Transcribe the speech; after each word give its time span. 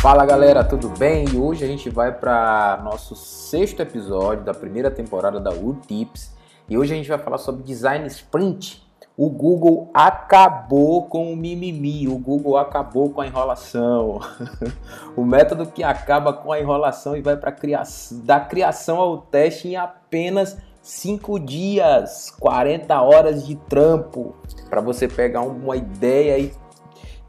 Fala 0.00 0.24
galera, 0.24 0.64
tudo 0.64 0.88
bem? 0.88 1.26
E 1.30 1.36
hoje 1.36 1.62
a 1.62 1.66
gente 1.66 1.90
vai 1.90 2.10
para 2.10 2.80
nosso 2.82 3.14
sexto 3.14 3.80
episódio 3.82 4.42
da 4.42 4.54
primeira 4.54 4.90
temporada 4.90 5.38
da 5.38 5.50
Wood 5.50 5.80
Tips 5.86 6.34
e 6.70 6.78
hoje 6.78 6.94
a 6.94 6.96
gente 6.96 7.10
vai 7.10 7.18
falar 7.18 7.36
sobre 7.36 7.62
design 7.62 8.06
sprint. 8.06 8.82
O 9.14 9.28
Google 9.28 9.90
acabou 9.92 11.04
com 11.04 11.30
o 11.30 11.36
mimimi, 11.36 12.08
o 12.08 12.16
Google 12.16 12.56
acabou 12.56 13.10
com 13.10 13.20
a 13.20 13.26
enrolação. 13.26 14.20
o 15.14 15.22
método 15.22 15.66
que 15.66 15.82
acaba 15.82 16.32
com 16.32 16.50
a 16.50 16.58
enrolação 16.58 17.14
e 17.14 17.20
vai 17.20 17.36
para 17.36 17.52
criação, 17.52 18.20
da 18.20 18.40
criação 18.40 18.96
ao 18.96 19.18
teste 19.18 19.68
em 19.68 19.76
apenas 19.76 20.56
5 20.80 21.38
dias, 21.40 22.34
40 22.40 23.02
horas 23.02 23.46
de 23.46 23.54
trampo 23.54 24.34
para 24.70 24.80
você 24.80 25.06
pegar 25.06 25.42
uma 25.42 25.76
ideia 25.76 26.38
e 26.38 26.54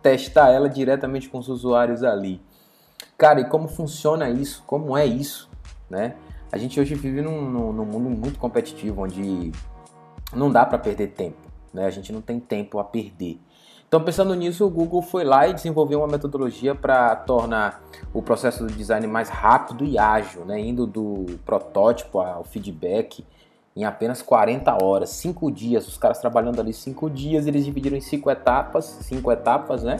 testar 0.00 0.50
ela 0.52 0.68
diretamente 0.68 1.28
com 1.28 1.38
os 1.38 1.48
usuários 1.48 2.04
ali. 2.04 2.40
Cara, 3.20 3.38
e 3.38 3.44
como 3.44 3.68
funciona 3.68 4.30
isso? 4.30 4.64
Como 4.66 4.96
é 4.96 5.04
isso? 5.04 5.50
Né? 5.90 6.14
A 6.50 6.56
gente 6.56 6.80
hoje 6.80 6.94
vive 6.94 7.20
num, 7.20 7.42
num, 7.42 7.70
num 7.70 7.84
mundo 7.84 8.08
muito 8.08 8.38
competitivo, 8.38 9.02
onde 9.02 9.52
não 10.32 10.50
dá 10.50 10.64
para 10.64 10.78
perder 10.78 11.08
tempo. 11.08 11.36
Né? 11.70 11.84
A 11.84 11.90
gente 11.90 12.14
não 12.14 12.22
tem 12.22 12.40
tempo 12.40 12.78
a 12.78 12.84
perder. 12.84 13.38
Então, 13.86 14.02
pensando 14.02 14.34
nisso, 14.34 14.64
o 14.64 14.70
Google 14.70 15.02
foi 15.02 15.22
lá 15.22 15.46
e 15.46 15.52
desenvolveu 15.52 15.98
uma 15.98 16.06
metodologia 16.08 16.74
para 16.74 17.14
tornar 17.14 17.82
o 18.10 18.22
processo 18.22 18.64
do 18.64 18.72
design 18.72 19.06
mais 19.06 19.28
rápido 19.28 19.84
e 19.84 19.98
ágil, 19.98 20.46
né? 20.46 20.58
indo 20.58 20.86
do 20.86 21.26
protótipo 21.44 22.20
ao 22.20 22.42
feedback 22.42 23.22
em 23.76 23.84
apenas 23.84 24.22
40 24.22 24.82
horas, 24.82 25.10
5 25.10 25.52
dias. 25.52 25.86
Os 25.86 25.98
caras 25.98 26.20
trabalhando 26.20 26.58
ali 26.58 26.72
5 26.72 27.10
dias, 27.10 27.46
eles 27.46 27.66
dividiram 27.66 27.98
em 27.98 28.00
5 28.00 28.30
etapas, 28.30 28.86
5 29.02 29.30
etapas, 29.30 29.82
né? 29.82 29.98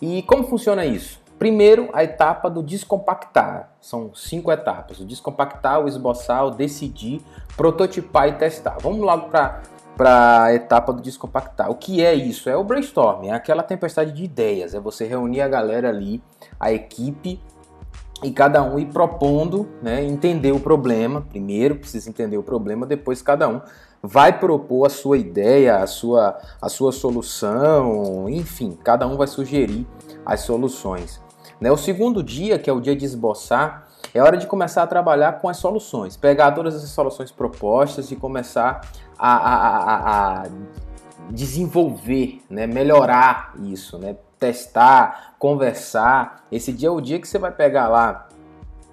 E 0.00 0.22
como 0.22 0.42
funciona 0.42 0.84
isso? 0.84 1.21
Primeiro, 1.42 1.88
a 1.92 2.04
etapa 2.04 2.48
do 2.48 2.62
descompactar. 2.62 3.72
São 3.80 4.14
cinco 4.14 4.52
etapas: 4.52 5.00
o 5.00 5.04
descompactar, 5.04 5.82
o 5.82 5.88
esboçar, 5.88 6.46
o 6.46 6.52
decidir, 6.52 7.20
prototipar 7.56 8.28
e 8.28 8.32
testar. 8.34 8.76
Vamos 8.80 9.00
logo 9.00 9.28
para 9.28 10.44
a 10.44 10.54
etapa 10.54 10.92
do 10.92 11.02
descompactar. 11.02 11.68
O 11.68 11.74
que 11.74 12.00
é 12.00 12.14
isso? 12.14 12.48
É 12.48 12.56
o 12.56 12.62
brainstorming, 12.62 13.30
é 13.30 13.32
aquela 13.32 13.64
tempestade 13.64 14.12
de 14.12 14.22
ideias. 14.22 14.72
É 14.72 14.78
você 14.78 15.04
reunir 15.04 15.40
a 15.40 15.48
galera 15.48 15.88
ali, 15.88 16.22
a 16.60 16.72
equipe, 16.72 17.40
e 18.22 18.30
cada 18.30 18.62
um 18.62 18.78
ir 18.78 18.86
propondo, 18.86 19.68
né, 19.82 20.00
entender 20.04 20.52
o 20.52 20.60
problema. 20.60 21.22
Primeiro 21.22 21.74
precisa 21.74 22.08
entender 22.08 22.38
o 22.38 22.44
problema, 22.44 22.86
depois 22.86 23.20
cada 23.20 23.48
um 23.48 23.60
vai 24.00 24.38
propor 24.38 24.86
a 24.86 24.90
sua 24.90 25.18
ideia, 25.18 25.78
a 25.78 25.88
sua, 25.88 26.38
a 26.60 26.68
sua 26.68 26.92
solução, 26.92 28.28
enfim, 28.28 28.78
cada 28.84 29.08
um 29.08 29.16
vai 29.16 29.26
sugerir 29.26 29.84
as 30.24 30.42
soluções. 30.42 31.20
Né? 31.60 31.70
O 31.70 31.76
segundo 31.76 32.22
dia, 32.22 32.58
que 32.58 32.68
é 32.68 32.72
o 32.72 32.80
dia 32.80 32.96
de 32.96 33.04
esboçar, 33.04 33.88
é 34.14 34.20
hora 34.22 34.36
de 34.36 34.46
começar 34.46 34.82
a 34.82 34.86
trabalhar 34.86 35.40
com 35.40 35.48
as 35.48 35.56
soluções, 35.56 36.16
pegar 36.16 36.52
todas 36.52 36.74
as 36.74 36.88
soluções 36.90 37.30
propostas 37.30 38.10
e 38.10 38.16
começar 38.16 38.80
a, 39.18 39.36
a, 39.36 39.66
a, 39.66 40.42
a 40.42 40.48
desenvolver, 41.30 42.42
né? 42.50 42.66
melhorar 42.66 43.54
isso, 43.64 43.98
né? 43.98 44.16
testar, 44.38 45.34
conversar. 45.38 46.44
Esse 46.50 46.72
dia 46.72 46.88
é 46.88 46.90
o 46.90 47.00
dia 47.00 47.20
que 47.20 47.28
você 47.28 47.38
vai 47.38 47.52
pegar 47.52 47.88
lá 47.88 48.28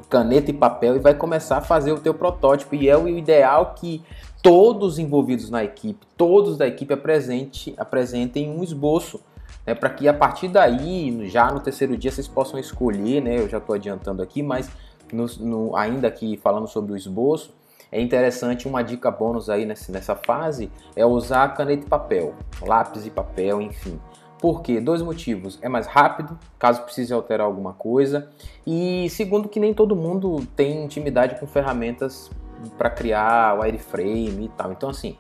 caneta 0.10 0.50
e 0.50 0.54
papel 0.54 0.96
e 0.96 1.00
vai 1.00 1.14
começar 1.14 1.58
a 1.58 1.62
fazer 1.62 1.92
o 1.92 2.00
teu 2.00 2.14
protótipo. 2.14 2.76
E 2.76 2.88
é 2.90 2.98
o 2.98 3.08
ideal 3.08 3.74
que 3.76 4.04
todos 4.42 4.98
envolvidos 4.98 5.50
na 5.50 5.64
equipe, 5.64 6.06
todos 6.16 6.58
da 6.58 6.68
equipe 6.68 6.94
apresente, 6.94 7.74
apresentem 7.78 8.50
um 8.50 8.64
esboço 8.64 9.20
né, 9.66 9.74
para 9.74 9.90
que 9.90 10.08
a 10.08 10.14
partir 10.14 10.48
daí, 10.48 11.28
já 11.30 11.52
no 11.52 11.60
terceiro 11.60 11.98
dia, 11.98 12.12
vocês 12.12 12.28
possam 12.28 12.60
escolher, 12.60 13.22
né, 13.22 13.40
eu 13.40 13.48
já 13.48 13.58
estou 13.58 13.76
adiantando 13.76 14.22
aqui, 14.22 14.42
mas 14.42 14.70
no, 15.12 15.26
no, 15.40 15.76
ainda 15.76 16.08
aqui 16.08 16.38
falando 16.38 16.68
sobre 16.68 16.94
o 16.94 16.96
esboço, 16.96 17.54
é 17.92 18.00
interessante 18.00 18.68
uma 18.68 18.84
dica 18.84 19.10
bônus 19.10 19.50
aí 19.50 19.66
nessa, 19.66 19.92
nessa 19.92 20.16
fase 20.16 20.72
é 20.96 21.06
usar 21.06 21.56
caneta 21.56 21.86
e 21.86 21.90
papel, 21.90 22.36
lápis 22.62 23.06
e 23.06 23.10
papel, 23.10 23.62
enfim. 23.62 24.00
Por 24.40 24.62
quê? 24.62 24.80
Dois 24.80 25.02
motivos. 25.02 25.60
É 25.62 25.68
mais 25.68 25.86
rápido, 25.86 26.38
caso 26.58 26.84
precise 26.84 27.12
alterar 27.14 27.46
alguma 27.46 27.74
coisa. 27.74 28.30
E 28.66 29.10
segundo, 29.10 29.50
que 29.50 29.60
nem 29.60 29.74
todo 29.74 29.96
mundo 29.96 30.46
tem 30.56 30.86
intimidade 30.86 31.38
com 31.40 31.48
ferramentas 31.48 32.30
para 32.78 32.90
criar 32.90 33.60
wireframe 33.60 34.46
e 34.46 34.50
tal. 34.50 34.72
Então, 34.72 34.90
assim, 34.90 35.18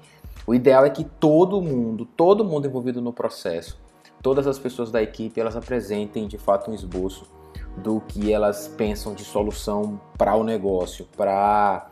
o 0.47 0.55
ideal 0.55 0.85
é 0.85 0.89
que 0.89 1.03
todo 1.03 1.61
mundo, 1.61 2.05
todo 2.05 2.45
mundo 2.45 2.67
envolvido 2.67 3.01
no 3.01 3.11
processo, 3.11 3.77
todas 4.21 4.47
as 4.47 4.59
pessoas 4.59 4.91
da 4.91 5.01
equipe 5.01 5.39
elas 5.39 5.55
apresentem 5.55 6.27
de 6.27 6.37
fato 6.37 6.69
um 6.71 6.73
esboço 6.73 7.25
do 7.77 8.01
que 8.01 8.31
elas 8.31 8.67
pensam 8.67 9.13
de 9.13 9.23
solução 9.23 9.99
para 10.17 10.35
o 10.35 10.43
negócio, 10.43 11.07
para 11.15 11.87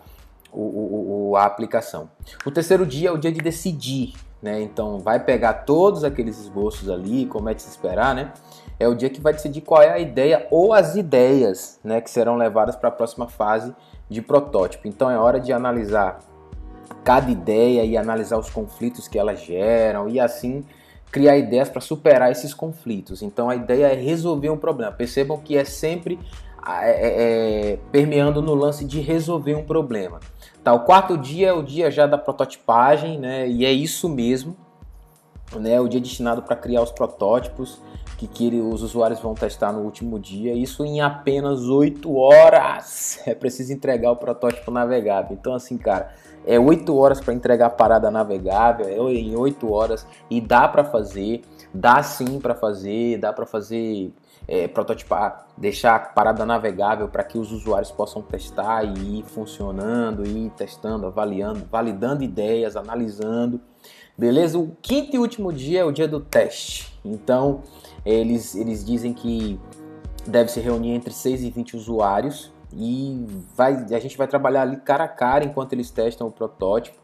a 1.35 1.45
aplicação. 1.45 2.09
O 2.45 2.51
terceiro 2.51 2.85
dia 2.85 3.09
é 3.09 3.11
o 3.11 3.17
dia 3.17 3.31
de 3.31 3.39
decidir, 3.39 4.13
né? 4.41 4.61
Então 4.61 4.99
vai 4.99 5.19
pegar 5.19 5.53
todos 5.53 6.03
aqueles 6.03 6.39
esboços 6.39 6.89
ali, 6.89 7.25
como 7.25 7.49
é 7.49 7.53
de 7.53 7.61
se 7.61 7.69
esperar, 7.69 8.13
né? 8.15 8.33
É 8.79 8.87
o 8.87 8.95
dia 8.95 9.09
que 9.09 9.21
vai 9.21 9.33
decidir 9.33 9.61
qual 9.61 9.81
é 9.81 9.91
a 9.91 9.99
ideia 9.99 10.47
ou 10.51 10.73
as 10.73 10.95
ideias, 10.95 11.79
né, 11.83 11.99
que 11.99 12.11
serão 12.11 12.35
levadas 12.35 12.75
para 12.75 12.89
a 12.89 12.91
próxima 12.91 13.27
fase 13.27 13.73
de 14.07 14.21
protótipo. 14.21 14.87
Então 14.87 15.09
é 15.09 15.17
hora 15.17 15.39
de 15.39 15.51
analisar 15.51 16.19
cada 17.03 17.31
ideia 17.31 17.83
e 17.83 17.97
analisar 17.97 18.37
os 18.37 18.49
conflitos 18.49 19.07
que 19.07 19.17
elas 19.17 19.41
geram 19.41 20.07
e 20.07 20.19
assim 20.19 20.63
criar 21.11 21.37
ideias 21.37 21.69
para 21.69 21.81
superar 21.81 22.31
esses 22.31 22.53
conflitos. 22.53 23.21
Então 23.21 23.49
a 23.49 23.55
ideia 23.55 23.87
é 23.87 23.95
resolver 23.95 24.49
um 24.49 24.57
problema. 24.57 24.91
Percebam 24.91 25.39
que 25.39 25.57
é 25.57 25.63
sempre 25.63 26.19
é, 26.67 26.91
é, 26.91 27.71
é, 27.71 27.79
permeando 27.91 28.41
no 28.41 28.53
lance 28.53 28.83
de 28.83 28.99
resolver 28.99 29.55
um 29.55 29.63
problema. 29.63 30.19
Tá, 30.63 30.73
o 30.73 30.81
quarto 30.81 31.17
dia 31.17 31.47
é 31.49 31.53
o 31.53 31.63
dia 31.63 31.89
já 31.89 32.05
da 32.05 32.17
prototipagem, 32.17 33.17
né? 33.17 33.47
E 33.47 33.65
é 33.65 33.71
isso 33.71 34.09
mesmo, 34.09 34.55
né? 35.55 35.79
O 35.79 35.87
dia 35.87 36.01
destinado 36.01 36.41
para 36.41 36.57
criar 36.57 36.81
os 36.81 36.91
protótipos 36.91 37.79
que, 38.17 38.27
que 38.27 38.59
os 38.59 38.81
usuários 38.81 39.19
vão 39.19 39.33
testar 39.33 39.71
no 39.71 39.81
último 39.81 40.19
dia. 40.19 40.53
Isso 40.53 40.83
em 40.83 40.99
apenas 40.99 41.61
8 41.61 42.13
horas. 42.13 43.19
É 43.27 43.35
preciso 43.35 43.71
entregar 43.71 44.11
o 44.11 44.15
protótipo 44.15 44.71
navegável. 44.71 45.37
Então, 45.39 45.53
assim, 45.53 45.77
cara, 45.77 46.13
é 46.47 46.57
8 46.57 46.95
horas 46.95 47.19
para 47.19 47.33
entregar 47.33 47.65
a 47.65 47.69
parada 47.69 48.09
navegável, 48.09 48.87
é 48.87 49.13
em 49.13 49.35
8 49.35 49.69
horas 49.69 50.07
e 50.29 50.39
dá 50.39 50.65
para 50.65 50.85
fazer, 50.85 51.41
dá 51.73 52.01
sim 52.01 52.39
para 52.39 52.55
fazer, 52.55 53.17
dá 53.17 53.33
para 53.33 53.45
fazer 53.45 54.13
é, 54.47 54.65
prototipar, 54.65 55.45
deixar 55.57 55.95
a 55.95 55.99
parada 55.99 56.45
navegável 56.45 57.09
para 57.09 57.21
que 57.25 57.37
os 57.37 57.51
usuários 57.51 57.91
possam 57.91 58.21
testar 58.21 58.85
e 58.85 59.19
ir 59.19 59.25
funcionando, 59.25 60.25
ir 60.25 60.49
testando, 60.51 61.05
avaliando, 61.05 61.65
validando 61.69 62.23
ideias, 62.23 62.77
analisando. 62.77 63.59
Beleza? 64.17 64.57
O 64.57 64.71
quinto 64.81 65.17
e 65.17 65.19
último 65.19 65.51
dia 65.51 65.81
é 65.81 65.83
o 65.83 65.91
dia 65.91 66.07
do 66.07 66.21
teste. 66.21 66.97
Então, 67.03 67.61
eles, 68.05 68.55
eles 68.55 68.85
dizem 68.85 69.13
que 69.13 69.59
deve 70.25 70.49
se 70.49 70.61
reunir 70.61 70.91
entre 70.91 71.13
6 71.13 71.43
e 71.43 71.49
20 71.49 71.75
usuários 71.75 72.51
e 72.79 73.25
vai, 73.55 73.73
a 73.91 73.99
gente 73.99 74.15
vai 74.15 74.27
trabalhar 74.27 74.61
ali 74.61 74.77
cara 74.77 75.05
a 75.05 75.07
cara 75.07 75.43
enquanto 75.43 75.73
eles 75.73 75.89
testam 75.89 76.27
o 76.27 76.31
protótipo 76.31 76.95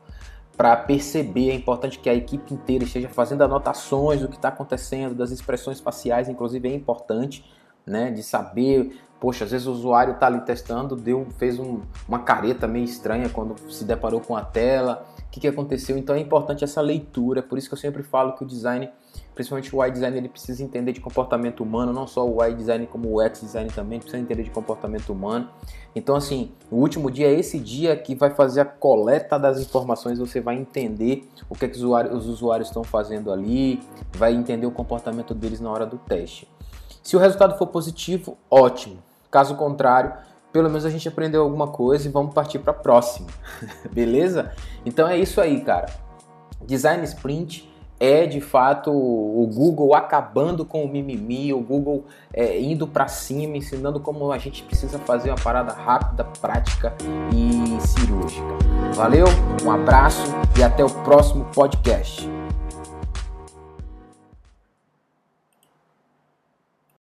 para 0.55 0.75
perceber. 0.77 1.49
É 1.49 1.53
importante 1.55 1.97
que 1.97 2.07
a 2.07 2.13
equipe 2.13 2.53
inteira 2.53 2.83
esteja 2.83 3.09
fazendo 3.09 3.43
anotações 3.43 4.21
do 4.21 4.27
que 4.27 4.35
está 4.35 4.49
acontecendo, 4.49 5.15
das 5.15 5.31
expressões 5.31 5.79
faciais, 5.79 6.29
inclusive 6.29 6.69
é 6.69 6.75
importante, 6.75 7.43
né, 7.85 8.11
de 8.11 8.21
saber. 8.21 8.99
Poxa, 9.19 9.45
às 9.45 9.51
vezes 9.51 9.65
o 9.65 9.71
usuário 9.71 10.13
está 10.13 10.27
ali 10.27 10.41
testando, 10.41 10.95
deu, 10.95 11.25
fez 11.39 11.57
um, 11.57 11.81
uma 12.07 12.19
careta 12.19 12.67
meio 12.67 12.85
estranha 12.85 13.27
quando 13.29 13.55
se 13.71 13.83
deparou 13.83 14.21
com 14.21 14.35
a 14.35 14.43
tela. 14.43 15.07
O 15.17 15.31
que, 15.31 15.39
que 15.39 15.47
aconteceu? 15.47 15.97
Então 15.97 16.15
é 16.15 16.19
importante 16.19 16.63
essa 16.63 16.81
leitura. 16.81 17.41
Por 17.41 17.57
isso 17.57 17.67
que 17.67 17.73
eu 17.73 17.79
sempre 17.79 18.03
falo 18.03 18.33
que 18.33 18.43
o 18.43 18.45
design 18.45 18.91
principalmente 19.33 19.75
o 19.75 19.79
UI 19.79 19.91
design 19.91 20.17
ele 20.17 20.29
precisa 20.29 20.63
entender 20.63 20.91
de 20.91 21.01
comportamento 21.01 21.63
humano, 21.63 21.91
não 21.91 22.05
só 22.05 22.25
o 22.25 22.41
UI 22.41 22.53
design 22.53 22.85
como 22.87 23.09
o 23.09 23.23
UX 23.23 23.41
design 23.41 23.69
também 23.69 23.99
precisa 23.99 24.21
entender 24.21 24.43
de 24.43 24.51
comportamento 24.51 25.11
humano. 25.11 25.49
Então 25.95 26.15
assim, 26.15 26.51
o 26.69 26.77
último 26.77 27.09
dia 27.09 27.27
é 27.27 27.33
esse 27.33 27.59
dia 27.59 27.95
que 27.95 28.15
vai 28.15 28.29
fazer 28.29 28.61
a 28.61 28.65
coleta 28.65 29.39
das 29.39 29.59
informações, 29.59 30.19
você 30.19 30.39
vai 30.39 30.55
entender 30.55 31.27
o 31.49 31.55
que, 31.55 31.65
é 31.65 31.67
que 31.67 31.75
os, 31.75 31.83
usuários, 31.83 32.17
os 32.17 32.27
usuários 32.27 32.67
estão 32.67 32.83
fazendo 32.83 33.31
ali, 33.31 33.81
vai 34.15 34.33
entender 34.33 34.65
o 34.65 34.71
comportamento 34.71 35.33
deles 35.33 35.59
na 35.59 35.71
hora 35.71 35.85
do 35.85 35.97
teste. 35.97 36.47
Se 37.01 37.15
o 37.15 37.19
resultado 37.19 37.57
for 37.57 37.67
positivo, 37.67 38.37
ótimo. 38.49 38.97
Caso 39.29 39.55
contrário, 39.55 40.13
pelo 40.53 40.69
menos 40.69 40.85
a 40.85 40.89
gente 40.89 41.07
aprendeu 41.07 41.41
alguma 41.41 41.67
coisa 41.67 42.07
e 42.07 42.11
vamos 42.11 42.33
partir 42.33 42.59
para 42.59 42.71
a 42.71 42.75
próxima. 42.75 43.27
Beleza? 43.91 44.51
Então 44.85 45.07
é 45.07 45.17
isso 45.17 45.41
aí, 45.41 45.59
cara. 45.61 45.87
Design 46.65 47.03
Sprint 47.03 47.72
é 47.99 48.25
de 48.25 48.41
fato 48.41 48.91
o 48.91 49.49
Google 49.53 49.95
acabando 49.95 50.65
com 50.65 50.83
o 50.83 50.87
mimimi, 50.87 51.53
o 51.53 51.59
Google 51.59 52.05
é, 52.33 52.59
indo 52.59 52.87
para 52.87 53.07
cima, 53.07 53.57
ensinando 53.57 53.99
como 53.99 54.31
a 54.31 54.37
gente 54.37 54.63
precisa 54.63 54.99
fazer 54.99 55.29
uma 55.29 55.37
parada 55.37 55.73
rápida, 55.73 56.23
prática 56.41 56.93
e 57.33 57.79
cirúrgica. 57.87 58.43
Valeu, 58.93 59.25
um 59.63 59.71
abraço 59.71 60.33
e 60.57 60.63
até 60.63 60.83
o 60.83 60.89
próximo 60.89 61.45
podcast. 61.53 62.29